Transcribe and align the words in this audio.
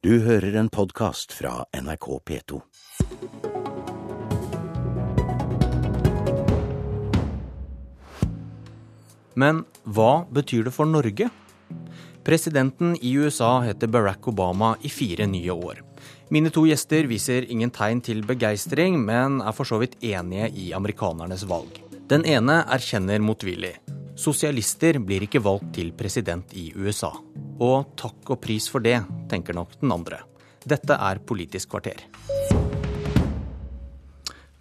Du 0.00 0.14
hører 0.24 0.54
en 0.56 0.70
podkast 0.72 1.34
fra 1.36 1.66
NRK 1.76 2.06
P2. 2.24 2.58
Men 9.36 9.60
hva 9.84 10.24
betyr 10.32 10.64
det 10.64 10.72
for 10.72 10.88
Norge? 10.88 11.28
Presidenten 12.24 12.96
i 12.96 13.12
USA 13.20 13.50
heter 13.66 13.92
Barack 13.92 14.24
Obama 14.32 14.72
i 14.80 14.88
fire 14.88 15.28
nye 15.28 15.52
år. 15.52 15.84
Mine 16.32 16.48
to 16.48 16.64
gjester 16.64 17.04
viser 17.04 17.44
ingen 17.52 17.68
tegn 17.68 18.00
til 18.00 18.24
begeistring, 18.24 18.96
men 19.04 19.42
er 19.44 19.52
for 19.52 19.68
så 19.68 19.84
vidt 19.84 20.00
enige 20.00 20.48
i 20.48 20.70
amerikanernes 20.72 21.44
valg. 21.44 21.76
Den 22.08 22.24
ene 22.24 22.62
erkjenner 22.72 23.20
motvillig. 23.20 23.76
Sosialister 24.16 24.96
blir 25.04 25.28
ikke 25.28 25.44
valgt 25.44 25.74
til 25.76 25.92
president 25.92 26.56
i 26.56 26.70
USA. 26.72 27.12
Og 27.60 27.98
takk 28.00 28.32
og 28.32 28.40
pris 28.40 28.64
for 28.72 28.80
det, 28.80 29.02
tenker 29.30 29.56
nok 29.56 29.78
den 29.80 29.94
andre. 29.94 30.24
Dette 30.66 30.96
er 30.98 31.22
Politisk 31.24 31.72
kvarter. 31.72 32.02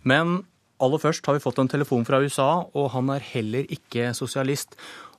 Men 0.08 0.40
aller 0.80 1.02
først 1.02 1.26
har 1.28 1.36
vi 1.36 1.44
fått 1.44 1.60
en 1.60 1.72
telefon 1.72 2.06
fra 2.08 2.22
USA, 2.24 2.64
og 2.72 2.92
han 2.96 3.12
er 3.12 3.26
heller 3.34 3.68
ikke 3.68 4.14
sosialist. 4.16 4.78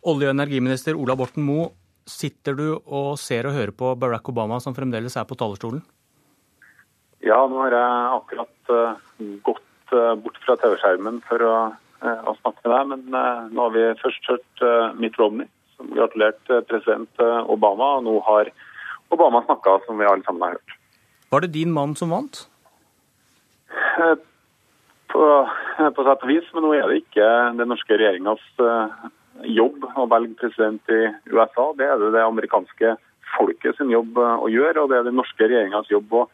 Olje- 0.08 0.30
og 0.30 0.34
energiminister 0.34 0.96
Ola 0.96 1.16
Borten 1.20 1.44
Moe, 1.44 1.68
sitter 2.08 2.56
du 2.56 2.66
og 2.80 3.18
ser 3.20 3.46
og 3.46 3.54
hører 3.54 3.74
på 3.76 3.92
Barack 4.00 4.28
Obama, 4.32 4.58
som 4.60 4.74
fremdeles 4.74 5.18
er 5.20 5.28
på 5.28 5.36
talerstolen? 5.38 5.82
Ja, 7.20 7.36
nå 7.44 7.60
har 7.60 7.76
jeg 7.76 8.16
akkurat 8.16 8.72
uh, 8.72 8.96
gått 9.44 9.92
uh, 9.92 10.16
bort 10.16 10.40
fra 10.46 10.56
TV-skjermen 10.62 11.20
for 11.28 11.44
å, 11.44 11.56
uh, 12.00 12.20
å, 12.24 12.34
snakke 12.40 12.64
med 12.64 12.72
deg. 12.72 12.88
Men 12.94 13.52
nå 13.52 13.66
har 13.66 13.74
vi 13.76 13.84
først 14.00 14.30
hørt 14.32 14.64
Mitt 14.96 15.20
Romney, 15.20 15.46
som 15.76 15.92
gratulerte 15.92 16.62
president 16.72 17.20
Obama. 17.52 17.98
Og 18.00 18.08
nå 18.08 18.16
har 18.24 18.50
Obama 19.10 19.42
snakka, 19.44 19.78
som 19.86 19.98
vi 19.98 20.06
alle 20.06 20.24
sammen 20.26 20.42
har 20.42 20.58
hørt. 20.58 20.76
Var 21.30 21.40
det 21.44 21.52
din 21.54 21.72
mann 21.72 21.94
som 21.98 22.10
vant? 22.10 22.44
På, 25.10 25.22
på 25.94 26.04
sett 26.06 26.24
og 26.24 26.30
vis, 26.30 26.46
men 26.54 26.64
nå 26.66 26.74
er 26.74 26.86
det 26.90 27.00
ikke 27.02 27.28
den 27.58 27.70
norske 27.70 27.98
regjeringas 27.98 28.42
jobb 29.46 29.86
å 29.96 30.06
velge 30.10 30.36
president 30.40 30.92
i 30.92 31.00
USA. 31.30 31.70
Det 31.78 31.86
er 31.86 31.98
det 32.02 32.12
det 32.16 32.24
amerikanske 32.26 32.94
folket 33.36 33.78
sin 33.78 33.92
jobb 33.92 34.18
å 34.18 34.48
gjøre, 34.50 34.82
og 34.82 34.90
det 34.90 35.00
er 35.00 35.08
den 35.08 35.18
norske 35.18 35.46
regjeringas 35.46 35.90
jobb 35.90 36.14
å 36.14 36.24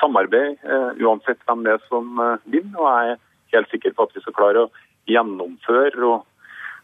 samarbeide, 0.00 0.58
uansett 1.02 1.42
hvem 1.46 1.64
det 1.66 1.76
er 1.76 1.82
som 1.88 2.14
vinner. 2.44 2.78
Og 2.78 2.88
jeg 2.90 3.16
er 3.16 3.58
helt 3.58 3.74
sikker 3.74 3.94
på 3.94 4.06
at 4.06 4.14
vi 4.16 4.22
skal 4.24 4.38
klare 4.38 4.64
å 4.66 4.72
gjennomføre 5.10 6.08
og 6.08 6.24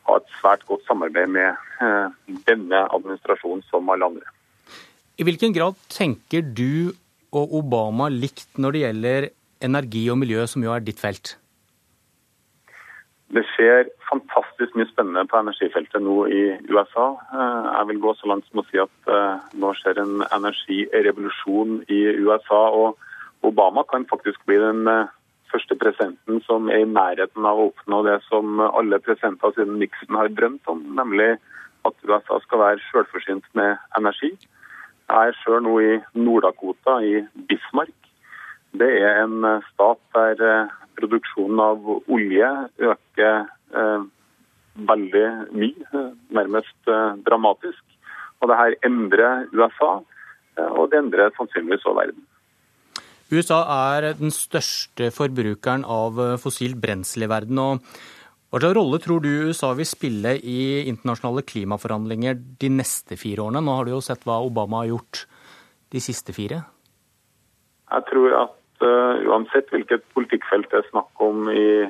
ha 0.09 0.19
et 0.19 0.37
svært 0.41 0.67
godt 0.69 0.87
samarbeid 0.89 1.31
med 1.33 2.45
denne 2.49 2.85
administrasjonen 2.89 3.65
som 3.71 3.91
alle 3.93 4.11
andre. 4.13 4.40
I 5.21 5.25
hvilken 5.27 5.53
grad 5.53 5.77
tenker 5.93 6.41
du 6.41 6.97
og 7.37 7.53
Obama 7.59 8.07
likt 8.09 8.57
når 8.57 8.73
det 8.73 8.81
gjelder 8.81 9.25
energi 9.61 10.07
og 10.09 10.17
miljø, 10.17 10.47
som 10.49 10.63
jo 10.65 10.73
er 10.73 10.81
ditt 10.81 11.01
felt? 11.03 11.35
Det 13.31 13.43
skjer 13.53 13.91
fantastisk 14.09 14.73
mye 14.79 14.89
spennende 14.89 15.27
på 15.29 15.37
energifeltet 15.39 16.01
nå 16.03 16.15
i 16.33 16.41
USA. 16.73 17.11
Jeg 17.37 17.89
vil 17.91 18.01
gå 18.03 18.15
så 18.17 18.31
langt 18.31 18.49
som 18.49 18.63
å 18.63 18.65
si 18.71 18.81
at 18.81 19.11
nå 19.61 19.73
skjer 19.79 20.01
en 20.01 20.25
energirevolusjon 20.25 21.83
i 21.93 22.01
USA. 22.25 22.63
Og 22.81 23.45
Obama 23.47 23.85
kan 23.91 24.09
faktisk 24.09 24.41
bli 24.49 24.57
den 24.63 24.89
første 25.53 25.77
presidenten 25.79 26.41
som 26.47 26.71
er 26.73 26.87
i 26.87 26.89
nærheten 26.89 27.45
av 27.45 27.61
å 27.61 27.69
oppnå 27.75 28.01
det 28.09 28.17
som 28.31 28.57
alle 28.71 29.03
presidenter 29.05 29.53
siden 29.53 29.77
Nixon 29.83 30.17
har 30.17 30.33
drømt 30.33 30.73
om, 30.73 30.81
nemlig 30.97 31.35
at 31.85 32.09
USA 32.09 32.41
skal 32.47 32.65
være 32.65 32.83
selvforsynt 32.89 33.47
med 33.61 33.77
energi. 34.01 34.33
Jeg 35.11 35.33
er 35.33 35.39
sjøl 35.43 35.65
nå 35.67 35.73
i 35.83 35.95
Nord-Dakota, 36.15 37.01
i 37.03 37.25
Bismarck. 37.49 37.97
Det 38.79 38.91
er 39.03 39.25
en 39.25 39.43
stat 39.73 39.99
der 40.15 40.69
produksjonen 41.01 41.63
av 41.65 41.89
olje 41.99 42.51
øker 42.79 43.41
eh, 43.75 44.05
veldig 44.91 45.27
mye, 45.51 46.05
nærmest 46.39 46.93
eh, 46.93 47.19
dramatisk. 47.27 47.83
Og 48.41 48.53
det 48.53 48.59
her 48.61 48.77
endrer 48.87 49.49
USA, 49.51 49.97
eh, 50.59 50.71
og 50.71 50.93
det 50.93 51.01
endrer 51.03 51.35
sannsynligvis 51.39 51.83
også 51.83 51.99
verden. 51.99 52.23
USA 53.31 53.61
er 53.97 54.13
den 54.19 54.33
største 54.35 55.11
forbrukeren 55.15 55.85
av 55.87 56.19
fossilt 56.43 56.79
brensel 56.83 57.27
i 57.27 57.31
verden. 57.31 57.59
og 57.59 57.79
Hva 58.51 58.59
slags 58.59 58.75
rolle 58.75 58.99
tror 58.99 59.21
du 59.23 59.29
USA 59.47 59.69
vil 59.79 59.87
spille 59.87 60.33
i 60.43 60.83
internasjonale 60.91 61.45
klimaforhandlinger 61.47 62.39
de 62.59 62.71
neste 62.81 63.15
fire 63.15 63.45
årene? 63.45 63.63
Nå 63.63 63.77
har 63.77 63.87
du 63.87 63.93
jo 63.93 64.01
sett 64.03 64.25
hva 64.27 64.41
Obama 64.43 64.81
har 64.81 64.89
gjort 64.91 65.21
de 65.95 66.03
siste 66.03 66.35
fire. 66.35 66.59
Jeg 67.95 68.07
tror 68.09 68.35
at 68.41 68.83
uh, 68.83 69.23
uansett 69.31 69.71
hvilket 69.71 70.03
politikkfelt 70.17 70.67
det 70.73 70.81
er 70.81 70.91
snakk 70.91 71.23
om 71.23 71.47
i 71.55 71.87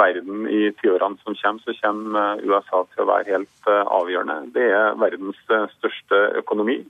verden 0.00 0.48
i 0.48 0.72
tiårene 0.80 1.20
som 1.20 1.36
kommer, 1.42 1.60
så 1.64 1.76
kommer 1.82 2.40
USA 2.40 2.82
til 2.88 3.04
å 3.04 3.08
være 3.12 3.28
helt 3.34 3.68
uh, 3.68 3.84
avgjørende. 4.00 4.40
Det 4.56 4.64
er 4.80 4.96
verdens 5.04 5.44
uh, 5.52 5.68
største 5.76 6.24
økonomi. 6.40 6.80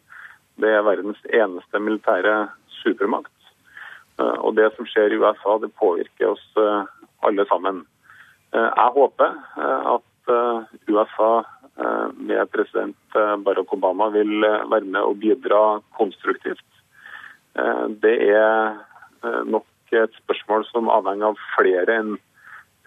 Det 0.63 0.75
er 0.79 0.87
verdens 0.87 1.19
eneste 1.27 1.83
militære 1.83 2.39
supermakt. 2.85 3.35
Og 4.19 4.57
det 4.59 4.73
som 4.75 4.87
skjer 4.87 5.13
i 5.15 5.19
USA, 5.19 5.61
det 5.63 5.69
påvirker 5.79 6.33
oss 6.33 6.43
alle 7.23 7.45
sammen. 7.47 7.85
Jeg 8.55 8.93
håper 8.95 9.35
at 9.95 10.33
USA 10.89 11.33
med 12.17 12.51
president 12.51 13.17
Barack 13.45 13.73
Obama 13.73 14.09
vil 14.15 14.41
være 14.43 14.87
med 14.87 15.01
og 15.01 15.19
bidra 15.23 15.61
konstruktivt. 15.99 16.65
Det 18.03 18.15
er 18.33 18.79
nok 19.47 19.95
et 19.95 20.17
spørsmål 20.25 20.67
som 20.73 20.91
avhenger 20.93 21.31
av 21.31 21.45
flere 21.55 22.01
enn 22.01 22.17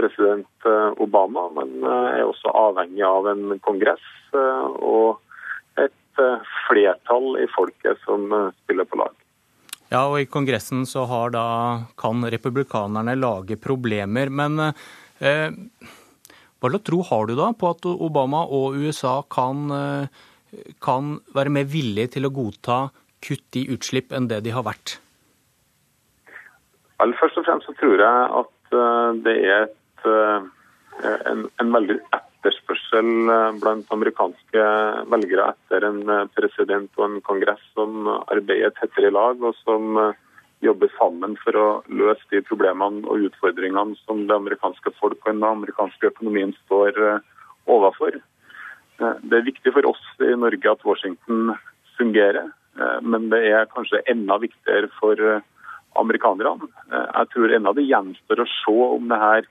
president 0.02 0.70
Obama, 1.02 1.48
men 1.56 1.86
er 1.86 2.26
også 2.26 2.52
avhengig 2.58 3.06
av 3.06 3.32
en 3.32 3.58
kongress 3.64 4.12
og 4.34 5.22
et 5.80 6.24
flertall 6.68 7.36
i 7.40 7.48
folket 7.56 8.02
som 8.06 8.28
spiller 8.64 8.90
på 8.90 9.02
lag. 9.04 9.14
Ja, 9.92 10.06
og 10.08 10.22
i 10.22 10.28
Kongressen 10.32 10.86
så 10.88 11.04
da, 11.34 11.84
kan 12.00 12.24
republikanerne 12.24 13.18
lage 13.20 13.58
problemer. 13.60 14.30
Men 14.32 14.60
eh, 14.64 14.84
hva 15.22 16.70
slags 16.70 16.86
tro 16.88 17.02
har 17.06 17.30
du 17.30 17.36
da 17.38 17.52
på 17.58 17.70
at 17.74 17.86
Obama 17.92 18.42
og 18.50 18.78
USA 18.82 19.20
kan, 19.30 19.70
kan 20.82 21.14
være 21.36 21.54
mer 21.54 21.70
villige 21.70 22.16
til 22.18 22.26
å 22.26 22.34
godta 22.34 22.80
kutt 23.22 23.58
i 23.60 23.68
utslipp 23.74 24.14
enn 24.14 24.30
det 24.32 24.42
de 24.46 24.54
har 24.56 24.66
vært? 24.66 24.98
Aller 27.02 27.18
først 27.18 27.40
og 27.42 27.48
fremst 27.48 27.70
så 27.70 27.78
tror 27.80 28.02
jeg 28.02 28.26
at 28.42 28.76
det 29.26 29.38
er 29.46 29.64
et, 29.68 30.04
en, 31.30 31.46
en, 31.62 31.72
veldig 31.74 31.98
etterspørsel 32.18 33.10
blant 33.62 33.94
amerikanske 33.94 34.66
velgere 35.14 35.52
etter 35.54 35.88
en 35.90 36.02
president 36.38 36.90
og 37.00 37.08
en 37.08 37.18
kongress 37.26 37.64
som 37.78 38.10
arbeider 38.10 38.74
tettere 38.78 39.10
i 39.10 39.16
lag, 39.18 39.42
og 39.42 39.58
som 39.66 39.98
jobber 40.62 40.92
sammen 40.98 41.36
for 41.42 41.58
å 41.58 41.68
løse 41.90 42.26
de 42.34 42.44
problemene 42.46 43.04
og 43.10 43.28
utfordringene 43.30 43.98
som 44.06 44.26
det 44.30 44.38
amerikanske 44.38 44.94
folk 45.00 45.20
og 45.24 45.32
den 45.34 45.46
amerikanske 45.48 46.12
økonomien 46.12 46.54
står 46.64 46.98
overfor. 47.70 48.20
Det 49.02 49.38
er 49.38 49.48
viktig 49.48 49.74
for 49.74 49.88
oss 49.90 50.02
i 50.22 50.34
Norge 50.38 50.74
at 50.74 50.86
Washington 50.86 51.56
fungerer, 51.98 52.52
men 53.02 53.30
det 53.34 53.40
er 53.50 53.72
kanskje 53.74 54.04
enda 54.12 54.38
viktigere 54.42 54.92
for 55.00 55.18
amerikanerne. 55.98 56.70
Jeg 56.92 57.32
tror 57.34 57.56
ennå 57.56 57.74
det 57.78 57.88
gjenstår 57.90 58.44
å 58.44 58.52
se 58.52 58.78
om 58.98 59.10
det 59.10 59.20
her 59.22 59.50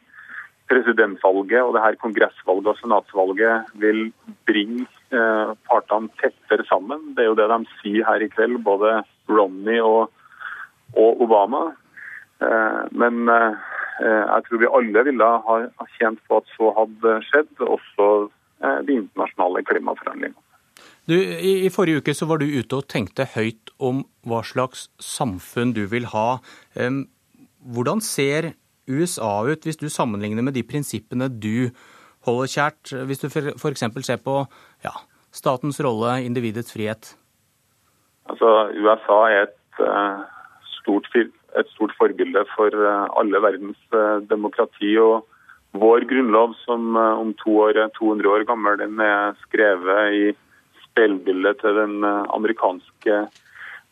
presidentvalget 0.70 1.64
og 1.64 1.74
det 1.74 1.82
her 1.82 1.98
kongressvalget 2.00 2.70
og 2.70 2.78
senatsvalget 2.78 3.70
vil 3.82 4.04
bringe 4.48 4.86
eh, 5.10 5.52
partene 5.66 6.10
tettere 6.20 6.66
sammen. 6.68 7.10
Det 7.16 7.24
er 7.24 7.30
jo 7.32 7.38
det 7.38 7.48
de 7.50 7.58
sier 7.80 8.06
her 8.06 8.22
i 8.22 8.30
kveld, 8.30 8.60
både 8.66 9.00
Romney 9.30 9.80
og, 9.82 10.12
og 10.98 11.22
Obama. 11.24 11.70
Eh, 12.42 12.82
men 12.96 13.28
eh, 13.28 13.56
jeg 14.00 14.46
tror 14.46 14.62
vi 14.62 14.70
alle 14.78 15.06
ville 15.10 15.32
ha, 15.46 15.56
ha 15.66 15.88
tjent 15.98 16.22
på 16.28 16.40
at 16.40 16.54
så 16.56 16.70
hadde 16.78 17.16
skjedd, 17.28 17.50
også 17.66 18.06
de 18.84 18.92
internasjonale 18.92 19.62
klimaforhandlingene. 19.64 20.36
Du, 21.08 21.14
i, 21.16 21.52
I 21.64 21.70
forrige 21.72 22.02
uke 22.02 22.12
så 22.16 22.26
var 22.28 22.40
du 22.40 22.44
ute 22.48 22.76
og 22.76 22.88
tenkte 22.92 23.24
høyt 23.32 23.72
om 23.80 24.02
hva 24.28 24.42
slags 24.44 24.90
samfunn 25.00 25.72
du 25.76 25.86
vil 25.88 26.08
ha. 26.12 26.26
Hvordan 26.76 28.02
ser 28.04 28.50
USA 28.88 29.32
ut, 29.48 29.64
hvis 29.64 29.80
du 29.80 29.88
sammenligner 29.88 30.44
med 30.44 30.56
de 30.56 30.64
prinsippene 30.66 31.30
du 31.32 31.70
holder 32.26 32.52
kjært? 32.52 32.92
Hvis 33.08 33.24
du 33.24 33.28
f.eks. 33.30 33.84
ser 34.06 34.20
på 34.24 34.36
ja, 34.84 34.94
statens 35.32 35.80
rolle, 35.84 36.20
individets 36.26 36.72
frihet? 36.74 37.14
Altså, 38.30 38.50
USA 38.76 39.20
er 39.30 39.42
et, 39.48 39.80
uh, 39.80 40.22
stort, 40.80 41.08
et 41.14 41.74
stort 41.74 41.94
forbilde 41.98 42.44
for 42.54 42.74
uh, 42.74 43.06
alle 43.20 43.42
verdens 43.42 43.80
uh, 43.94 44.18
demokrati. 44.30 44.96
og 44.98 45.26
Vår 45.78 46.08
grunnlov, 46.10 46.56
som 46.64 46.96
om 46.98 47.30
to 47.38 47.60
år 47.68 47.78
er 47.78 47.92
200 47.94 48.26
år 48.26 48.44
gammel, 48.48 48.80
den 48.80 48.98
er 49.04 49.36
skrevet 49.44 50.16
i 50.18 50.24
speilbildet 50.88 51.60
til 51.62 51.76
den 51.78 52.02
amerikanske 52.02 53.20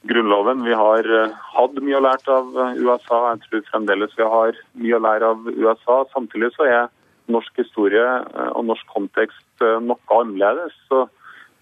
Grunnloven. 0.07 0.63
Vi 0.63 0.75
har 0.79 1.07
eh, 1.11 1.33
hatt 1.57 1.79
mye 1.83 1.99
å 1.99 2.05
lære 2.05 2.31
av 2.31 2.55
eh, 2.55 2.77
USA. 2.87 3.19
Jeg 3.33 3.41
tror 3.45 3.65
fremdeles 3.73 4.15
vi 4.15 4.29
har 4.31 4.61
mye 4.79 4.95
å 4.99 5.03
lære 5.03 5.31
av 5.35 5.49
USA. 5.51 5.97
Samtidig 6.13 6.53
så 6.55 6.69
er 6.71 6.93
norsk 7.33 7.59
historie 7.59 8.05
eh, 8.07 8.51
og 8.55 8.69
norsk 8.71 8.95
kontekst 8.95 9.65
noe 9.83 9.99
annerledes. 10.15 10.77
Så 10.87 11.09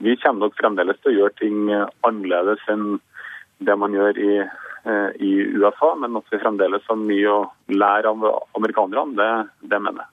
vi 0.04 0.18
kommer 0.20 0.46
nok 0.46 0.58
fremdeles 0.60 1.00
til 1.00 1.14
å 1.14 1.16
gjøre 1.16 1.38
ting 1.40 1.72
annerledes 2.04 2.60
enn 2.68 2.98
det 3.64 3.78
man 3.80 3.96
gjør 3.96 4.20
i, 4.20 4.32
i 4.86 5.32
USA. 5.56 5.94
Men 5.98 6.18
at 6.20 6.28
vi 6.30 6.38
fremdeles 6.42 6.84
har 6.86 6.98
mye 7.00 7.32
å 7.32 7.40
lære 7.72 8.12
av 8.12 8.26
amerikanerne, 8.58 9.16
det, 9.18 9.30
det 9.72 9.80
mener 9.82 10.04
jeg. 10.04 10.12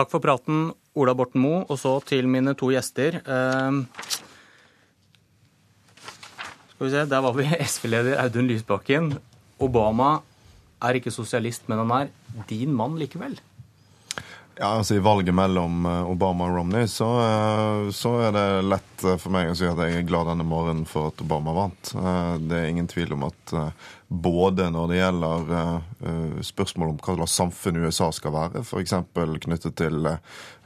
Takk 0.00 0.10
for 0.12 0.22
praten, 0.22 0.70
Ola 0.98 1.14
Borten 1.18 1.42
Moe. 1.42 1.64
Og 1.68 1.78
så 1.78 1.96
til 2.06 2.28
mine 2.30 2.54
to 2.58 2.70
gjester. 2.74 3.20
Skal 6.70 6.86
vi 6.86 6.90
se, 6.94 7.04
Der 7.10 7.22
var 7.26 7.36
vi 7.36 7.44
SV-leder 7.72 8.22
Audun 8.24 8.48
Lysbakken. 8.50 9.12
Obama 9.60 10.20
er 10.80 10.96
ikke 10.96 11.12
sosialist, 11.12 11.68
men 11.68 11.82
han 11.82 11.90
er 11.98 12.12
din 12.48 12.72
mann 12.74 12.96
likevel. 12.98 13.36
Ja, 14.60 14.66
altså 14.66 14.94
I 14.94 14.98
valget 14.98 15.32
mellom 15.34 15.86
eh, 15.86 16.10
Obama 16.10 16.44
og 16.50 16.58
Romney 16.58 16.84
så, 16.86 17.06
eh, 17.24 17.86
så, 17.96 18.10
er 18.26 18.34
det 18.36 18.42
lett 18.68 19.04
eh, 19.08 19.16
for 19.16 19.32
meg 19.32 19.48
å 19.48 19.54
si 19.56 19.64
at 19.64 19.78
jeg 19.80 20.02
er 20.02 20.04
glad 20.04 20.28
denne 20.28 20.44
morgenen 20.44 20.82
for 20.84 21.08
at 21.08 21.22
Obama 21.24 21.54
vant. 21.56 21.92
Det 22.44 22.58
er 22.58 22.68
ingen 22.68 22.90
tvil 22.90 23.14
om 23.16 23.24
at 23.30 23.54
både 24.10 24.66
når 24.74 24.88
det 24.90 24.96
gjelder 24.98 26.42
spørsmål 26.42 26.88
om 26.90 26.96
hva 26.98 27.14
slags 27.14 27.36
samfunn 27.38 27.78
USA 27.84 28.08
skal 28.10 28.34
være, 28.34 28.64
f.eks. 28.66 28.96
knyttet 29.46 29.76
til 29.78 30.08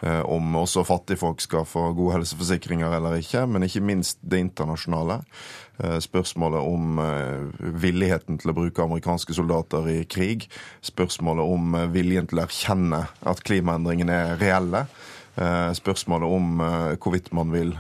om 0.05 0.57
også 0.57 0.85
fattigfolk 0.89 1.45
skal 1.45 1.67
få 1.69 1.91
gode 1.93 2.17
helseforsikringer 2.17 2.97
eller 2.97 3.19
ikke, 3.21 3.45
men 3.45 3.69
ikke 3.69 3.85
minst 3.85 4.23
det 4.25 4.41
internasjonale. 4.47 5.21
Eh, 5.83 5.99
spørsmålet 5.99 6.61
om 6.61 6.99
eh, 7.03 7.71
villigheten 7.83 8.39
til 8.39 8.53
å 8.53 8.55
bruke 8.55 8.85
amerikanske 8.85 9.35
soldater 9.35 9.89
i 9.91 9.97
krig. 10.07 10.47
Spørsmålet 10.87 11.55
om 11.57 11.75
eh, 11.75 11.89
viljen 11.91 12.29
til 12.31 12.39
å 12.39 12.45
erkjenne 12.45 13.01
at 13.27 13.43
klimaendringene 13.47 14.21
er 14.29 14.39
reelle. 14.39 14.85
Spørsmålet 15.35 16.31
om 16.31 16.61
hvorvidt 17.03 17.33
man 17.35 17.51
vil 17.51 17.73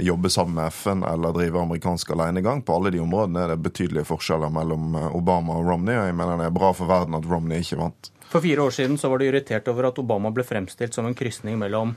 jobbe 0.00 0.30
sammen 0.32 0.56
med 0.56 0.72
FN 0.72 1.02
eller 1.04 1.34
drive 1.36 1.60
amerikansk 1.60 2.14
alenegang. 2.14 2.62
På 2.64 2.78
alle 2.78 2.94
de 2.94 3.02
områdene 3.04 3.42
er 3.42 3.52
det 3.52 3.58
betydelige 3.66 4.06
forskjeller 4.08 4.48
mellom 4.54 4.96
Obama 5.12 5.58
og 5.58 5.68
Romney, 5.68 5.98
og 5.98 6.08
jeg 6.08 6.16
mener 6.16 6.40
det 6.40 6.46
er 6.48 6.56
bra 6.56 6.72
for 6.72 6.88
verden 6.88 7.18
at 7.18 7.28
Romney 7.28 7.60
ikke 7.60 7.76
vant. 7.82 8.08
For 8.32 8.40
fire 8.40 8.64
år 8.64 8.72
siden 8.72 8.96
så 8.98 9.10
var 9.12 9.20
du 9.20 9.26
irritert 9.28 9.68
over 9.68 9.90
at 9.90 10.00
Obama 10.00 10.32
ble 10.32 10.46
fremstilt 10.48 10.96
som 10.96 11.04
en 11.04 11.14
krysning 11.18 11.60
mellom 11.60 11.92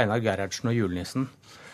Einar 0.00 0.24
Gerhardsen 0.24 0.72
og 0.72 0.78
julenissen. 0.78 1.28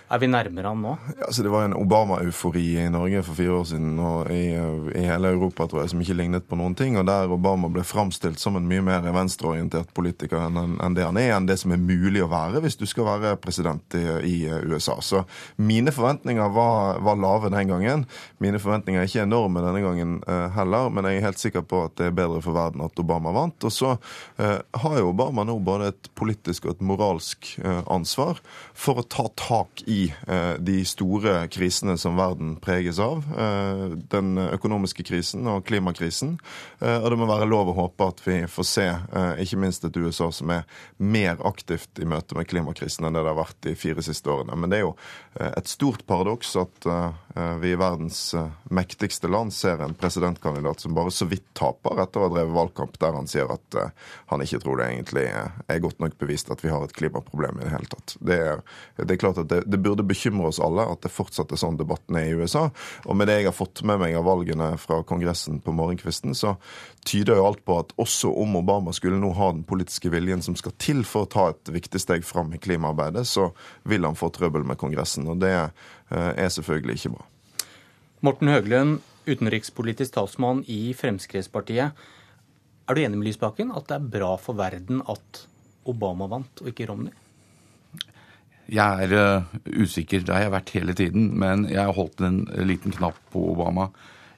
Er 0.06 0.20
vi 0.22 0.28
nærmere 0.30 0.70
han 0.70 0.82
nå? 0.84 0.92
Ja, 1.18 1.32
så 1.34 1.42
Det 1.42 1.50
var 1.50 1.64
en 1.66 1.74
Obama-eufori 1.74 2.78
i 2.78 2.84
Norge 2.90 3.24
for 3.26 3.34
fire 3.34 3.54
år 3.58 3.64
siden 3.66 3.98
og 3.98 4.28
i, 4.30 4.52
i, 4.54 5.02
hele 5.02 5.32
Europa 5.34 5.66
tror 5.66 5.82
jeg, 5.82 5.90
som 5.90 6.02
ikke 6.04 6.14
lignet 6.14 6.46
på 6.46 6.58
noen 6.58 6.76
ting. 6.78 6.94
og 6.98 7.08
Der 7.08 7.32
Obama 7.34 7.66
ble 7.72 7.82
framstilt 7.82 8.38
som 8.38 8.54
en 8.54 8.68
mye 8.70 8.84
mer 8.86 9.02
venstreorientert 9.02 9.90
politiker 9.96 10.44
enn, 10.46 10.76
enn 10.78 10.94
det 10.94 11.08
han 11.08 11.18
er, 11.18 11.32
enn 11.34 11.48
det 11.48 11.58
som 11.58 11.74
er 11.74 11.82
mulig 11.82 12.22
å 12.22 12.30
være 12.30 12.62
hvis 12.62 12.78
du 12.78 12.84
skal 12.86 13.08
være 13.08 13.32
president 13.42 13.98
i, 13.98 14.04
i 14.30 14.36
USA. 14.46 15.00
Så 15.02 15.24
mine 15.58 15.90
forventninger 15.90 16.54
var, 16.54 17.02
var, 17.02 17.18
lave 17.18 17.50
den 17.50 17.74
gangen. 17.74 18.06
Mine 18.38 18.62
forventninger 18.62 19.02
er 19.02 19.10
ikke 19.10 19.26
enorme 19.26 19.64
denne 19.64 19.82
gangen 19.82 20.14
uh, 20.28 20.46
heller, 20.54 20.86
men 20.94 21.10
jeg 21.10 21.18
er 21.18 21.26
helt 21.26 21.42
sikker 21.42 21.66
på 21.66 21.82
at 21.88 21.98
det 21.98 22.12
er 22.12 22.18
bedre 22.22 22.38
for 22.46 22.54
verden 22.54 22.86
at 22.86 23.02
Obama 23.02 23.34
vant. 23.34 23.58
Og 23.66 23.74
så 23.74 23.96
uh, 23.98 24.58
har 24.62 24.96
jo 25.02 25.10
Obama 25.10 25.42
nå 25.42 25.58
både 25.66 25.90
et 25.90 26.14
politisk 26.14 26.70
og 26.70 26.76
et 26.76 26.86
moralsk 26.94 27.56
uh, 27.64 27.82
ansvar 27.90 28.38
for 28.70 29.02
å 29.02 29.08
ta 29.10 29.26
tak 29.34 29.82
i 29.90 29.95
eh, 30.26 30.54
de 30.58 30.84
store 30.84 31.46
krisene 31.52 31.96
som 31.98 32.16
verden 32.18 32.56
preges 32.62 32.98
av. 33.02 33.24
Eh, 33.38 33.84
den 34.12 34.38
økonomiske 34.38 35.04
krisen 35.06 35.46
og 35.50 35.64
klimakrisen. 35.68 36.36
Eh, 36.80 36.98
og 36.98 37.10
det 37.12 37.18
må 37.20 37.28
være 37.30 37.48
lov 37.48 37.72
å 37.72 37.76
håpe 37.80 38.08
at 38.10 38.22
vi 38.26 38.38
får 38.50 38.68
se 38.68 38.86
ikke 39.42 39.58
minst 39.60 39.84
et 39.86 39.96
USA 39.96 40.28
som 40.34 40.50
er 40.54 40.66
mer 40.96 41.40
aktivt 41.48 42.00
i 42.02 42.08
møte 42.08 42.36
med 42.38 42.48
klimakrisen 42.50 43.06
enn 43.06 43.16
det 43.16 43.24
det 43.26 43.32
har 43.32 43.40
vært 43.40 43.60
de 43.66 43.74
fire 43.78 44.04
siste 44.04 44.30
årene. 44.32 44.56
Men 44.58 44.72
det 44.72 44.80
er 44.80 44.84
jo 44.86 44.94
et 45.36 45.68
stort 45.68 46.04
paradoks 46.08 46.54
at 46.60 46.86
vi 47.60 47.72
i 47.74 47.78
verdens 47.78 48.20
mektigste 48.72 49.28
land 49.28 49.52
ser 49.52 49.82
en 49.84 49.96
presidentkandidat 49.98 50.80
som 50.80 50.94
bare 50.96 51.12
så 51.12 51.26
vidt 51.28 51.44
taper 51.58 52.00
etter 52.00 52.22
å 52.22 52.28
ha 52.28 52.32
drevet 52.32 52.54
valgkamp 52.56 52.96
der 53.02 53.18
han 53.18 53.28
sier 53.28 53.50
at 53.52 53.78
han 54.30 54.44
ikke 54.44 54.62
tror 54.62 54.80
det 54.80 54.88
egentlig 54.92 55.26
er 55.34 55.82
godt 55.84 56.00
nok 56.00 56.16
bevist 56.22 56.50
at 56.54 56.64
vi 56.64 56.72
har 56.72 56.86
et 56.86 56.96
klimaproblem 56.96 57.60
i 57.60 57.66
det 57.66 57.74
hele 57.74 57.90
tatt. 57.92 58.16
Det 58.20 58.38
er, 58.52 58.64
det 59.02 59.16
er 59.16 59.20
klart 59.20 59.42
at 59.42 59.50
det, 59.52 59.64
det 59.66 59.82
burde 59.86 60.04
bekymre 60.06 60.50
oss 60.50 60.60
alle 60.62 60.84
at 60.90 61.04
det 61.06 61.12
fortsatt 61.14 61.54
sånn 61.56 61.78
debatten 61.78 62.18
er 62.18 62.28
i 62.28 62.36
USA. 62.36 62.66
Og 63.06 63.16
med 63.18 63.30
det 63.30 63.38
jeg 63.40 63.48
har 63.50 63.56
fått 63.56 63.84
med 63.86 64.00
meg 64.02 64.16
av 64.18 64.26
valgene 64.26 64.72
fra 64.82 65.00
Kongressen 65.06 65.60
på 65.62 65.74
morgenkvisten, 65.76 66.34
så 66.34 66.56
tyder 67.06 67.38
jo 67.38 67.46
alt 67.46 67.62
på 67.66 67.78
at 67.80 67.94
også 68.02 68.32
om 68.42 68.58
Obama 68.58 68.94
skulle 68.96 69.20
nå 69.22 69.30
ha 69.38 69.52
den 69.54 69.64
politiske 69.68 70.10
viljen 70.12 70.42
som 70.44 70.58
skal 70.58 70.74
til 70.82 71.04
for 71.06 71.26
å 71.26 71.30
ta 71.30 71.48
et 71.52 71.72
viktig 71.72 72.02
steg 72.02 72.26
fram 72.26 72.52
i 72.56 72.60
klimaarbeidet, 72.62 73.26
så 73.28 73.50
vil 73.86 74.06
han 74.08 74.18
få 74.18 74.32
trøbbel 74.34 74.66
med 74.66 74.80
Kongressen. 74.80 75.28
Og 75.30 75.40
det 75.42 75.54
eh, 75.54 76.32
er 76.34 76.50
selvfølgelig 76.52 76.98
ikke 77.00 77.14
bra. 77.16 77.28
Morten 78.26 78.50
Høglund, 78.50 78.98
utenrikspolitisk 79.26 80.16
talsmann 80.16 80.64
i 80.70 80.94
Fremskrittspartiet. 80.96 82.06
Er 82.86 82.94
du 82.94 83.02
enig 83.02 83.18
med 83.18 83.28
Lysbakken 83.28 83.72
at 83.74 83.88
det 83.90 83.98
er 83.98 84.10
bra 84.18 84.34
for 84.40 84.58
verden 84.58 85.02
at 85.10 85.46
Obama 85.86 86.28
vant, 86.30 86.62
og 86.62 86.70
ikke 86.70 86.88
Romney? 86.90 87.14
Jeg 88.72 89.06
er 89.06 89.12
uh, 89.14 89.44
usikker. 89.78 90.24
Det 90.26 90.34
har 90.34 90.46
jeg 90.46 90.54
vært 90.56 90.72
hele 90.74 90.94
tiden. 90.98 91.30
Men 91.38 91.66
jeg 91.70 91.82
har 91.82 91.94
holdt 91.94 92.22
en 92.26 92.42
liten 92.66 92.94
knapp 92.94 93.18
på 93.32 93.42
Obama. 93.52 93.90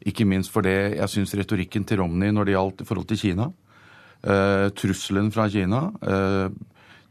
Ikke 0.09 0.27
minst 0.29 0.53
fordi 0.55 0.75
jeg 0.99 1.13
syns 1.13 1.35
retorikken 1.37 1.87
til 1.89 2.03
Romney 2.03 2.33
når 2.33 2.47
det 2.47 2.55
gjaldt 2.55 2.85
i 2.85 2.89
forhold 2.89 3.09
til 3.11 3.21
Kina, 3.23 3.49
uh, 3.49 4.69
trusselen 4.77 5.33
fra 5.35 5.49
Kina, 5.51 5.89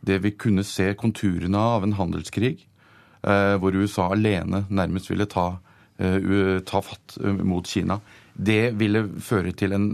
det 0.08 0.22
vi 0.24 0.32
kunne 0.40 0.64
se 0.64 0.92
konturene 0.96 1.60
av 1.60 1.84
en 1.84 1.96
handelskrig, 1.98 2.62
hvor 3.60 3.76
USA 3.76 4.06
alene 4.14 4.62
nærmest 4.70 5.10
ville 5.10 5.26
ta, 5.28 5.58
ta 5.98 6.82
fatt 6.86 7.18
mot 7.44 7.68
Kina, 7.68 7.98
det 8.38 8.78
ville 8.80 9.02
føre 9.26 9.52
til 9.58 9.74
en 9.76 9.88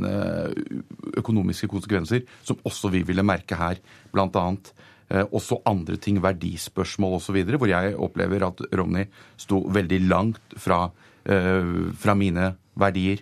økonomiske 1.17 1.71
konsekvenser 1.71 2.27
som 2.45 2.59
også 2.67 2.91
vi 2.93 3.01
ville 3.07 3.25
merke 3.25 3.57
her. 3.57 3.79
Blant 4.13 4.37
annet 4.37 4.73
Eh, 4.75 4.91
også 5.13 5.61
andre 5.69 5.97
ting, 6.01 6.17
verdispørsmål 6.23 7.19
osv., 7.19 7.37
hvor 7.45 7.69
jeg 7.69 7.95
opplever 8.01 8.47
at 8.47 8.61
Romney 8.73 9.09
sto 9.37 9.61
veldig 9.69 9.99
langt 10.07 10.57
fra, 10.57 10.89
eh, 11.25 11.93
fra 11.93 12.15
mine 12.17 12.55
verdier. 12.75 13.21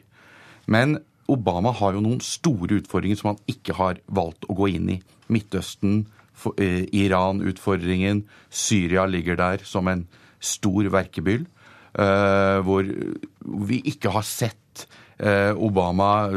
Men 0.68 1.00
Obama 1.28 1.72
har 1.72 1.94
jo 1.94 2.04
noen 2.04 2.21
store 2.24 2.80
utfordringer 2.81 3.19
som 3.19 3.33
han 3.33 3.42
ikke 3.52 3.76
har 3.76 4.00
valgt 4.07 4.48
å 4.48 4.56
gå 4.56 4.69
inn 4.76 4.90
i. 4.90 5.02
Midtøsten, 5.30 6.06
eh, 6.57 6.88
Iran-utfordringen, 6.92 8.24
Syria 8.50 9.06
ligger 9.06 9.36
der 9.36 9.57
som 9.64 9.88
en 9.88 10.07
stor 10.40 10.83
verkebyll. 10.90 11.45
Hvor 11.94 12.88
vi 13.68 13.81
ikke 13.83 14.10
har 14.12 14.24
sett 14.24 14.88
Obama 15.19 16.31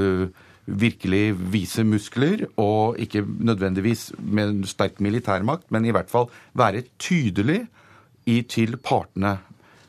virkelig 0.66 1.34
vise 1.52 1.84
muskler, 1.84 2.46
og 2.56 2.98
ikke 3.00 3.24
nødvendigvis 3.24 4.12
med 4.18 4.48
en 4.48 4.68
sterk 4.68 5.00
militærmakt, 5.04 5.70
men 5.70 5.84
i 5.84 5.92
hvert 5.94 6.10
fall 6.10 6.30
være 6.56 6.86
tydelig 6.98 7.64
i, 8.26 8.42
til 8.42 8.78
partene. 8.80 9.38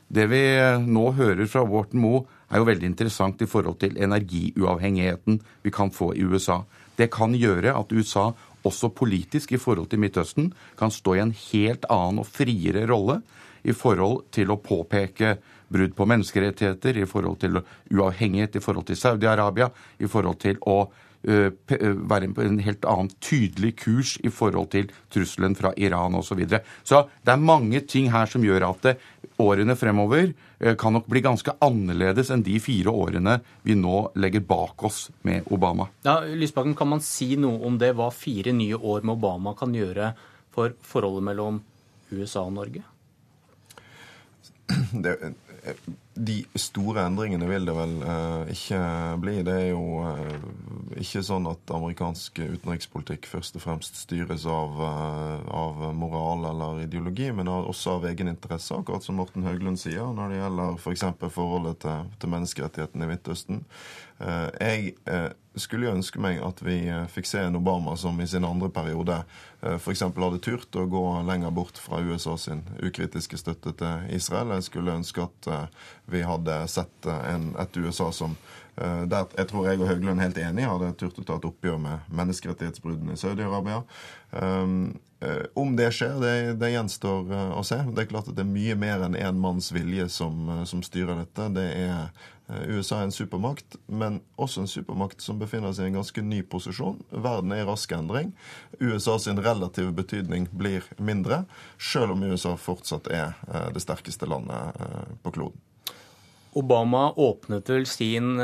Det 0.06 0.28
vi 0.30 0.42
nå 0.86 1.10
hører 1.16 1.48
fra 1.50 1.64
Wharton 1.66 2.02
Moe, 2.02 2.24
er 2.46 2.60
jo 2.60 2.68
veldig 2.68 2.86
interessant 2.86 3.40
i 3.42 3.48
forhold 3.50 3.80
til 3.82 3.96
energiuavhengigheten 3.98 5.40
vi 5.64 5.72
kan 5.74 5.90
få 5.90 6.12
i 6.14 6.22
USA. 6.22 6.60
Det 6.94 7.08
kan 7.10 7.34
gjøre 7.34 7.74
at 7.74 7.90
USA 7.92 8.30
også 8.66 8.92
politisk 8.94 9.52
i 9.52 9.60
forhold 9.60 9.90
til 9.90 10.00
Midtøsten 10.02 10.52
kan 10.78 10.94
stå 10.94 11.16
i 11.16 11.22
en 11.24 11.34
helt 11.34 11.86
annen 11.90 12.22
og 12.22 12.28
friere 12.30 12.86
rolle 12.90 13.20
i 13.66 13.74
forhold 13.74 14.28
til 14.34 14.52
å 14.52 14.60
påpeke 14.62 15.36
brudd 15.72 15.96
på 15.96 16.06
menneskerettigheter, 16.06 17.00
i 17.02 17.08
forhold 17.08 17.40
til 17.42 17.60
uavhengighet 17.92 18.56
i 18.56 18.62
forhold 18.62 18.86
til 18.90 19.00
Saudi-Arabia, 19.00 19.70
i 19.98 20.10
forhold 20.10 20.40
til 20.44 20.60
å 20.66 20.84
være 21.26 22.28
på 22.30 22.42
en 22.44 22.58
helt 22.62 22.84
annen 22.86 23.08
tydelig 23.24 23.72
kurs 23.80 24.12
i 24.22 24.30
forhold 24.30 24.70
til 24.70 24.90
trusselen 25.10 25.56
fra 25.58 25.72
Iran 25.76 26.14
osv. 26.14 26.28
Så, 26.28 26.36
videre. 26.38 26.60
så 26.84 27.00
det 27.24 27.32
er 27.32 27.42
mange 27.42 27.80
ting 27.80 28.12
her 28.12 28.30
som 28.30 28.44
gjør 28.44 28.68
at 28.68 28.92
årene 29.42 29.74
fremover 29.76 30.32
kan 30.78 30.94
nok 30.94 31.08
bli 31.10 31.20
ganske 31.24 31.56
annerledes 31.60 32.30
enn 32.30 32.44
de 32.46 32.56
fire 32.62 32.94
årene 32.94 33.40
vi 33.66 33.74
nå 33.76 34.12
legger 34.16 34.44
bak 34.46 34.86
oss 34.86 35.08
med 35.26 35.48
Obama. 35.52 35.88
Ja, 36.06 36.20
Lysbakken, 36.24 36.76
kan 36.78 36.88
man 36.94 37.02
si 37.04 37.34
noe 37.40 37.58
om 37.66 37.78
det, 37.80 37.92
hva 37.98 38.08
fire 38.14 38.54
nye 38.54 38.78
år 38.78 39.02
med 39.02 39.18
Obama 39.18 39.56
kan 39.58 39.74
gjøre 39.74 40.14
for 40.54 40.76
forholdet 40.80 41.26
mellom 41.26 41.60
USA 42.14 42.46
og 42.46 42.54
Norge? 42.56 42.86
Det, 44.92 45.12
de 46.16 46.36
store 46.56 47.02
endringene 47.06 47.48
vil 47.48 47.66
det 47.68 47.74
vel 47.76 47.94
eh, 48.00 48.52
ikke 48.54 48.80
bli. 49.20 49.34
Det 49.46 49.54
er 49.54 49.66
jo 49.70 49.82
eh, 50.08 50.46
ikke 51.02 51.22
sånn 51.26 51.48
at 51.50 51.72
amerikansk 51.76 52.40
utenrikspolitikk 52.40 53.28
først 53.28 53.58
og 53.58 53.64
fremst 53.66 54.00
styres 54.00 54.46
av, 54.48 54.80
eh, 54.86 55.48
av 55.60 55.82
moral 55.98 56.48
eller 56.52 56.84
ideologi, 56.86 57.28
men 57.36 57.50
også 57.52 57.98
av 57.98 58.08
egeninteresse, 58.10 58.78
akkurat 58.78 59.04
som 59.04 59.20
Morten 59.20 59.44
Høglund 59.46 59.80
sier, 59.82 60.08
når 60.16 60.32
det 60.32 60.40
gjelder 60.40 60.78
f.eks. 60.80 61.06
For 61.20 61.36
forholdet 61.40 61.82
til, 61.84 62.12
til 62.20 62.32
menneskerettighetene 62.32 63.06
i 63.06 63.12
Midtøsten. 63.12 63.64
Eh, 64.20 64.48
jeg 64.60 64.94
eh, 65.12 65.30
skulle 65.62 65.88
jo 65.88 65.94
ønske 65.96 66.20
meg 66.22 66.40
at 66.44 66.62
vi 66.64 66.78
eh, 66.90 67.06
fikk 67.12 67.28
se 67.30 67.42
en 67.46 67.58
Obama 67.58 67.96
som 68.00 68.18
i 68.20 68.28
sin 68.28 68.44
andre 68.44 68.70
periode 68.72 69.22
f.eks. 69.66 70.02
hadde 70.04 70.38
turt 70.44 70.76
å 70.78 70.84
gå 70.86 71.02
lenger 71.26 71.50
bort 71.50 71.78
fra 71.80 71.98
USA 72.04 72.36
sin 72.38 72.60
ukritiske 72.84 73.38
støtte 73.40 73.72
til 73.80 74.12
Israel. 74.14 74.52
Jeg 74.54 74.66
skulle 74.68 74.94
ønske 74.94 75.24
at 75.24 75.48
vi 76.12 76.20
hadde 76.22 76.58
sett 76.70 77.08
en, 77.08 77.48
et 77.58 77.78
USA 77.80 78.12
som 78.14 78.36
der 78.76 79.30
jeg 79.38 79.48
tror 79.48 79.66
jeg 79.70 79.80
og 79.80 79.88
Høglund 79.88 80.20
er 80.20 80.26
helt 80.26 80.38
enige 80.42 80.68
hadde 80.68 80.92
turt 81.00 81.18
å 81.22 81.24
ta 81.24 81.38
et 81.38 81.46
oppgjør 81.48 81.78
med 81.80 82.10
menneskerettighetsbruddene 82.12 83.16
i 83.16 83.20
Saudi-Arabia. 83.20 83.78
Om 85.56 85.76
det 85.78 85.86
skjer, 85.96 86.18
det, 86.20 86.32
det, 86.60 86.70
gjenstår 86.74 87.32
å 87.56 87.62
se. 87.64 87.78
Det 87.96 88.04
er 88.04 88.10
klart 88.10 88.28
at 88.28 88.36
det 88.36 88.44
er 88.44 88.50
mye 88.52 88.76
mer 88.76 89.06
enn 89.06 89.16
én 89.16 89.30
en 89.30 89.40
manns 89.40 89.70
vilje 89.72 90.10
som, 90.12 90.50
som 90.68 90.84
styrer 90.84 91.22
dette. 91.22 91.48
Det 91.56 91.64
er 91.86 92.10
Eh, 92.48 92.68
USA 92.68 93.00
er 93.00 93.08
en 93.08 93.12
supermakt, 93.12 93.76
men 93.86 94.20
også 94.38 94.62
en 94.62 94.70
supermakt 94.70 95.22
som 95.22 95.38
befinner 95.38 95.74
seg 95.74 95.88
i 95.88 95.90
en 95.90 95.98
ganske 95.98 96.22
ny 96.22 96.42
posisjon. 96.46 97.00
Verden 97.10 97.54
er 97.54 97.64
i 97.64 97.66
rask 97.66 97.92
endring. 97.96 98.32
USA 98.78 99.18
sin 99.18 99.40
relative 99.42 99.90
betydning 99.96 100.46
blir 100.54 100.86
mindre, 100.98 101.42
selv 101.78 102.14
om 102.14 102.22
USA 102.22 102.54
fortsatt 102.60 103.10
er 103.10 103.34
eh, 103.50 103.70
det 103.74 103.82
sterkeste 103.82 104.30
landet 104.30 104.78
eh, 104.80 105.16
på 105.24 105.34
kloden. 105.38 105.65
Obama 106.56 107.10
åpnet 107.20 107.68
vel 107.68 107.84
sin, 107.84 108.38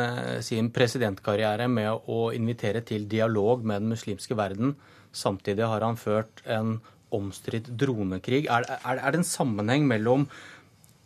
sin, 0.45 0.69
presidentkarriere 0.75 1.65
med 1.73 2.11
å 2.13 2.27
invitere 2.37 2.83
til 2.85 3.07
dialog 3.09 3.65
med 3.65 3.81
den 3.81 3.95
muslimske 3.95 4.37
verden. 4.37 4.75
Samtidig 5.17 5.65
har 5.65 5.85
han 5.85 5.97
ført 5.97 6.43
en 6.45 6.79
omstridt 7.13 7.71
dronekrig. 7.79 8.47
Er, 8.51 8.67
er, 8.81 8.99
er 8.99 9.15
det 9.15 9.23
en 9.23 9.29
sammenheng 9.29 9.87
mellom 9.89 10.27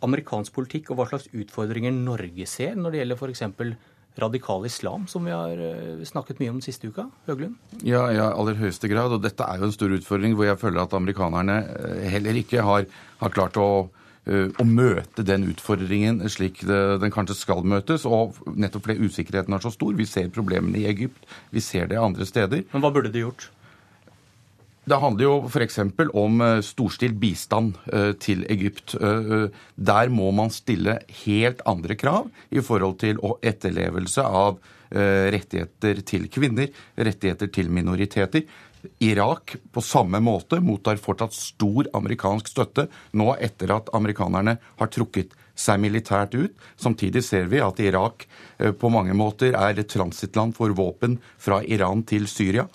amerikansk 0.05 0.53
politikk 0.55 0.91
og 0.91 0.99
hva 0.99 1.07
slags 1.09 1.29
utfordringer 1.33 1.93
Norge 1.93 2.47
ser 2.49 2.75
når 2.77 2.93
det 2.93 3.01
gjelder 3.01 3.19
f.eks. 3.19 3.43
radikal 4.17 4.65
islam, 4.65 5.05
som 5.09 5.25
vi 5.25 5.33
har 5.33 5.61
eh, 5.61 6.03
snakket 6.07 6.41
mye 6.41 6.53
om 6.53 6.59
den 6.59 6.65
siste 6.65 6.89
uka? 6.89 7.07
Høglund? 7.27 7.57
Ja, 7.81 8.07
i 8.11 8.17
ja, 8.17 8.29
aller 8.31 8.57
høyeste 8.57 8.89
grad. 8.91 9.13
Og 9.13 9.23
dette 9.25 9.45
er 9.45 9.59
jo 9.59 9.69
en 9.69 9.75
stor 9.75 9.93
utfordring 9.97 10.37
hvor 10.37 10.49
jeg 10.49 10.61
føler 10.61 10.83
at 10.83 10.97
amerikanerne 10.97 11.59
eh, 11.65 12.07
heller 12.15 12.41
ikke 12.43 12.65
har, 12.65 12.87
har 13.21 13.35
klart 13.35 13.59
å 13.61 13.69
eh, 13.85 14.06
å 14.27 14.63
møte 14.67 15.23
den 15.23 15.45
utfordringen 15.47 16.19
slik 16.27 16.59
den 16.67 17.13
kanskje 17.15 17.37
skal 17.39 17.63
møtes. 17.63 18.03
Og 18.03 18.35
nettopp 18.59 18.87
fordi 18.87 19.07
usikkerheten 19.07 19.55
er 19.55 19.63
så 19.63 19.71
stor. 19.71 19.93
Vi 19.95 20.07
ser 20.09 20.33
problemene 20.35 20.81
i 20.81 20.87
Egypt, 20.89 21.23
vi 21.55 21.63
ser 21.63 21.87
det 21.87 22.01
andre 22.01 22.27
steder. 22.27 22.65
Men 22.73 22.83
hva 22.83 22.91
burde 22.91 23.13
de 23.13 23.23
gjort? 23.23 23.47
Det 24.87 24.97
handler 25.01 25.25
jo 25.25 25.33
f.eks. 25.49 25.81
om 26.15 26.41
eh, 26.43 26.61
storstilt 26.63 27.17
bistand 27.19 27.75
eh, 27.91 28.13
til 28.23 28.45
Egypt. 28.47 28.95
Eh, 28.95 29.49
der 29.75 30.11
må 30.13 30.29
man 30.35 30.53
stille 30.53 31.01
helt 31.25 31.63
andre 31.67 31.97
krav 31.99 32.29
i 32.49 32.63
forhold 32.63 32.99
til 33.03 33.21
etterlevelse 33.43 34.23
av 34.23 34.59
rettigheter 34.87 35.97
til 36.07 36.29
kvinner, 36.31 36.69
rettigheter 36.95 37.49
til 37.51 37.67
minoriteter. 37.75 38.45
Irak 39.03 39.55
på 39.73 39.83
samme 39.83 40.21
måte 40.23 40.59
mottar 40.63 40.99
fortsatt 41.01 41.35
stor 41.35 41.89
amerikansk 41.97 42.49
støtte 42.51 42.87
nå 43.17 43.33
etter 43.43 43.73
at 43.75 43.91
amerikanerne 43.97 44.57
har 44.79 44.91
trukket 44.93 45.35
seg 45.57 45.79
militært 45.81 46.35
ut. 46.37 46.53
Samtidig 46.77 47.23
ser 47.25 47.47
vi 47.49 47.61
at 47.63 47.79
Irak 47.81 48.27
på 48.57 48.91
mange 48.93 49.15
måter 49.17 49.57
er 49.57 49.77
et 49.79 49.89
transittland 49.89 50.53
for 50.57 50.75
våpen 50.77 51.17
fra 51.41 51.63
Iran 51.65 52.05
til 52.05 52.29
Syria 52.29 52.67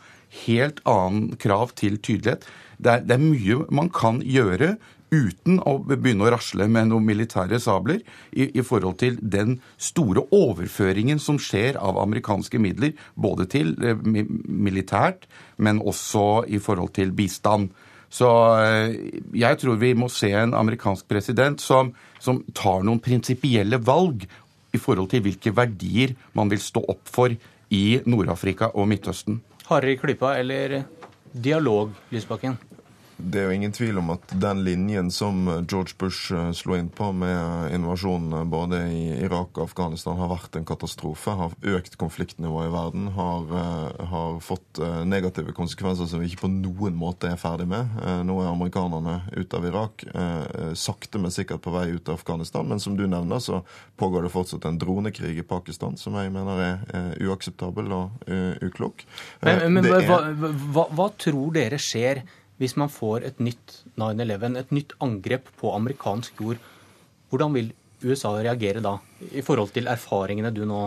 helt 0.47 0.81
annen 0.89 1.37
krav 1.41 1.75
til 1.79 1.99
tydelighet. 2.01 2.47
Det 2.83 2.91
er, 2.93 3.05
det 3.07 3.17
er 3.17 3.23
mye 3.23 3.63
man 3.75 3.91
kan 3.93 4.21
gjøre 4.25 4.75
uten 5.13 5.61
å 5.69 5.77
begynne 5.85 6.27
å 6.27 6.33
rasle 6.33 6.67
med 6.73 6.89
noen 6.91 7.05
militære 7.07 7.61
sabler 7.63 8.01
i, 8.33 8.49
i, 8.49 8.63
forhold 8.65 8.99
til 9.03 9.19
den 9.21 9.59
store 9.77 10.25
overføringen 10.33 11.21
som 11.23 11.39
skjer 11.41 11.77
av 11.81 12.01
amerikanske 12.01 12.61
midler, 12.63 12.97
både 13.15 13.47
til 13.53 13.75
eh, 13.85 13.99
militært, 14.01 15.29
men 15.57 15.83
også 15.85 16.45
i 16.49 16.61
forhold 16.63 16.95
til 16.97 17.13
bistand. 17.17 17.71
Så 18.13 18.29
eh, 18.65 18.97
jeg 19.37 19.61
tror 19.61 19.81
vi 19.81 19.93
må 19.97 20.09
se 20.13 20.33
en 20.37 20.57
amerikansk 20.57 21.09
president 21.09 21.61
som, 21.61 21.93
som 22.21 22.43
tar 22.57 22.85
noen 22.85 23.03
prinsipielle 23.05 23.81
valg 23.85 24.27
i 24.73 24.81
forhold 24.81 25.13
til 25.13 25.25
hvilke 25.27 25.53
verdier 25.57 26.17
man 26.37 26.53
vil 26.53 26.61
stå 26.61 26.85
opp 26.89 27.05
for 27.13 27.33
i 27.73 27.87
Nord-Afrika 28.09 28.73
og 28.77 28.89
Midtøsten. 28.89 29.41
Hardere 29.69 29.95
i 29.95 30.01
klypa 30.01 30.37
eller 30.41 30.83
dialog, 31.33 31.93
Lysbakken? 32.13 32.59
Det 33.23 33.39
er 33.39 33.47
jo 33.47 33.55
ingen 33.55 33.73
tvil 33.75 33.99
om 34.01 34.11
at 34.15 34.33
den 34.43 34.63
linjen 34.67 35.11
som 35.15 35.45
George 35.71 35.95
Bush 35.99 36.33
eh, 36.35 36.51
slo 36.57 36.75
inn 36.77 36.89
på 36.93 37.11
med 37.15 37.73
invasjonen 37.75 38.35
eh, 38.41 38.49
både 38.51 38.81
i 38.91 39.03
Irak 39.23 39.57
og 39.57 39.69
Afghanistan, 39.69 40.19
har 40.19 40.31
vært 40.33 40.59
en 40.59 40.67
katastrofe. 40.67 41.35
Har 41.39 41.55
økt 41.75 41.97
konfliktnivået 42.01 42.71
i 42.71 42.73
verden. 42.75 43.07
Har, 43.17 43.47
eh, 43.61 44.03
har, 44.13 44.41
fått 44.43 44.81
negative 45.07 45.53
konsekvenser 45.55 46.09
som 46.09 46.23
vi 46.23 46.31
ikke 46.31 46.47
på 46.47 46.51
noen 46.51 46.97
måte 46.99 47.29
er 47.31 47.39
ferdig 47.39 47.67
med. 47.71 47.91
Nå 48.27 48.39
er 48.41 48.49
amerikanerne 48.49 49.19
ute 49.37 49.59
av 49.59 49.67
Irak. 49.69 50.05
Sakte, 50.79 51.21
men 51.21 51.35
sikkert 51.35 51.63
på 51.63 51.73
vei 51.75 51.85
ut 51.93 52.09
av 52.09 52.17
Afghanistan. 52.17 52.67
Men 52.69 52.81
som 52.81 52.97
du 52.97 53.05
nevner, 53.07 53.43
så 53.45 53.61
pågår 54.01 54.27
det 54.27 54.33
fortsatt 54.35 54.67
en 54.69 54.81
dronekrig 54.81 55.35
i 55.39 55.47
Pakistan 55.47 55.99
som 56.01 56.17
jeg 56.19 56.33
mener 56.35 56.63
er 56.65 57.13
uakseptabel 57.23 57.93
og 57.95 58.27
uklok. 58.65 59.05
Men, 59.45 59.77
men 59.77 59.91
hva, 60.09 60.23
hva, 60.73 60.87
hva 60.97 61.11
tror 61.21 61.53
dere 61.59 61.81
skjer? 61.83 62.25
Hvis 62.63 62.77
man 62.79 62.91
får 62.93 63.27
et 63.27 63.41
nytt 63.43 63.81
9-11, 63.99 64.59
et 64.61 64.75
nytt 64.75 64.95
angrep 65.03 65.49
på 65.59 65.73
amerikansk 65.75 66.39
jord, 66.39 66.61
hvordan 67.33 67.57
vil 67.57 67.73
USA 68.03 68.37
reagere 68.39 68.83
da, 68.83 68.97
i 69.35 69.43
forhold 69.43 69.73
til 69.75 69.91
erfaringene 69.91 70.53
du 70.55 70.63
nå 70.69 70.83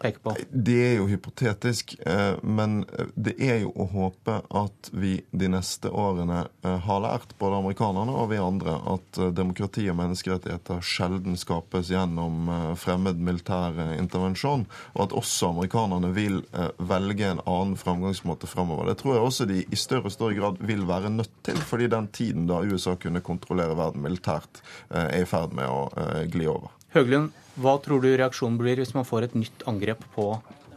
peker 0.00 0.18
på? 0.18 0.34
Det 0.50 0.78
er 0.88 0.94
jo 0.98 1.06
hypotetisk, 1.08 1.94
eh, 2.06 2.34
men 2.42 2.84
det 3.14 3.34
er 3.42 3.62
jo 3.62 3.72
å 3.74 3.86
håpe 3.92 4.40
at 4.54 4.90
vi 4.92 5.16
de 5.30 5.50
neste 5.52 5.90
årene 5.90 6.44
eh, 6.64 6.78
har 6.86 7.02
lært, 7.04 7.34
både 7.38 7.60
amerikanerne 7.62 8.14
og 8.14 8.30
vi 8.32 8.40
andre, 8.42 8.76
at 8.94 9.20
eh, 9.20 9.32
demokrati 9.36 9.86
og 9.90 9.98
menneskerettigheter 10.00 10.82
sjelden 10.84 11.38
skapes 11.40 11.92
gjennom 11.92 12.50
fremmed 12.80 13.20
militær 13.22 13.78
intervensjon, 13.98 14.66
og 14.94 15.02
at 15.06 15.16
også 15.16 15.52
amerikanerne 15.54 16.10
vil 16.14 16.40
velge 16.78 17.28
en 17.28 17.42
annen 17.48 17.76
framgangsmåte 17.78 18.48
framover. 18.50 18.90
Det 18.90 18.98
tror 19.00 19.16
jeg 19.16 19.26
også 19.28 19.48
de 19.50 19.60
i 19.64 19.78
større 19.78 20.10
og 20.10 20.14
større 20.14 20.38
grad 20.38 20.60
vil 20.64 20.86
være 20.88 21.12
nødt 21.12 21.32
til, 21.46 21.58
fordi 21.58 21.88
den 21.92 22.08
tiden 22.14 22.48
da 22.50 22.62
USA 22.64 22.96
kunne 23.00 23.24
kontrollere 23.24 23.76
verden 23.78 24.04
militært, 24.04 24.62
er 24.90 25.22
i 25.22 25.28
ferd 25.28 25.54
med 25.56 25.70
å 25.70 26.24
gli 26.30 26.48
over. 26.50 26.72
Høglund, 26.94 27.32
hva 27.58 27.72
tror 27.82 28.02
du 28.02 28.12
reaksjonen 28.12 28.58
blir 28.60 28.78
hvis 28.78 28.94
man 28.94 29.06
får 29.06 29.26
et 29.26 29.32
nytt 29.34 29.64
angrep 29.70 30.04
på 30.14 30.28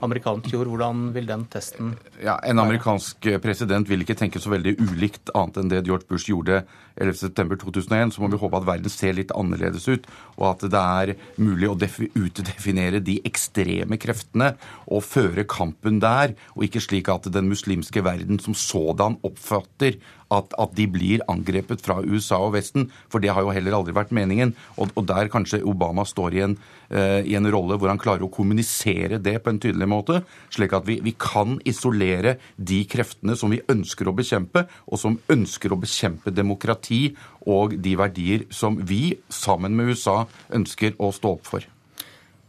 amerikansk 0.01 0.49
jord? 0.53 0.69
Hvordan 0.71 1.11
vil 1.13 1.27
den 1.29 1.45
testen 1.51 1.93
Ja, 2.23 2.39
En 2.45 2.59
amerikansk 2.61 3.27
president 3.41 3.89
vil 3.89 4.01
ikke 4.01 4.17
tenke 4.17 4.41
så 4.41 4.49
veldig 4.53 4.75
ulikt 4.81 5.31
annet 5.37 5.59
enn 5.61 5.71
det 5.71 5.83
George 5.85 6.09
Bush 6.09 6.29
gjorde 6.29 6.63
11.9.2001. 6.97 8.15
Så 8.15 8.23
må 8.23 8.31
vi 8.33 8.41
håpe 8.41 8.57
at 8.57 8.67
verden 8.67 8.93
ser 8.93 9.13
litt 9.17 9.33
annerledes 9.37 9.87
ut, 9.89 10.09
og 10.37 10.45
at 10.55 10.67
det 10.73 10.81
er 10.81 11.13
mulig 11.37 11.69
å 11.69 11.77
utdefinere 11.77 13.01
de 13.05 13.19
ekstreme 13.27 14.01
kreftene 14.01 14.55
og 14.87 15.05
føre 15.05 15.45
kampen 15.49 16.01
der, 16.01 16.33
og 16.57 16.65
ikke 16.65 16.81
slik 16.83 17.13
at 17.13 17.29
den 17.33 17.49
muslimske 17.51 18.01
verden 18.05 18.41
som 18.41 18.57
sådan 18.57 19.19
oppfatter 19.27 20.01
at, 20.33 20.53
at, 20.59 20.73
de 20.77 20.87
blir 20.91 21.23
angrepet 21.31 21.83
fra 21.83 21.99
USA 22.03 22.39
og 22.43 22.53
Vesten, 22.57 22.87
for 23.11 23.23
det 23.23 23.31
har 23.33 23.45
jo 23.45 23.53
heller 23.55 23.77
aldri 23.77 23.95
vært 23.95 24.13
meningen. 24.15 24.53
Og, 24.77 24.91
og 24.97 25.07
der 25.09 25.31
kanskje 25.31 25.63
Obama 25.67 26.05
står 26.07 26.37
i 26.37 26.43
en, 26.45 26.57
uh, 26.91 27.21
i 27.23 27.37
en, 27.39 27.47
rolle 27.47 27.77
hvor 27.79 27.91
han 27.91 28.01
klarer 28.01 28.25
å 28.27 28.31
kommunisere 28.33 29.21
det 29.23 29.37
på 29.43 29.53
en 29.53 29.61
tydelig 29.63 29.87
måte, 29.89 30.21
slik 30.53 30.75
at 30.75 30.87
vi, 30.87 30.99
vi, 31.05 31.15
kan 31.17 31.57
isolere 31.67 32.37
de 32.57 32.81
kreftene 32.89 33.37
som 33.39 33.53
vi 33.53 33.61
ønsker 33.71 34.09
å 34.09 34.15
bekjempe, 34.17 34.65
og 34.87 35.01
som 35.01 35.17
ønsker 35.31 35.73
å 35.73 35.79
bekjempe 35.79 36.33
demokrati 36.35 37.15
og 37.47 37.77
de 37.79 37.95
verdier 37.99 38.45
som 38.53 38.77
vi, 38.87 39.17
sammen 39.31 39.77
med 39.77 39.93
USA, 39.93 40.19
ønsker 40.53 40.97
å 40.99 41.13
stå 41.15 41.37
opp 41.37 41.47
for. 41.47 41.67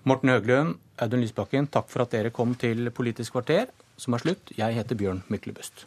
Morten 0.09 0.33
Høglund, 0.33 0.79
Audun 0.99 1.23
Lysbakken, 1.23 1.69
takk 1.71 1.91
for 1.93 2.03
at 2.03 2.15
dere 2.17 2.35
kom 2.35 2.57
til 2.59 2.91
Politisk 2.95 3.37
kvarter, 3.37 3.71
som 3.99 4.17
er 4.17 4.25
slutt. 4.25 4.55
Jeg 4.59 4.79
heter 4.79 4.99
Bjørn 4.99 5.23
Myklebust. 5.31 5.87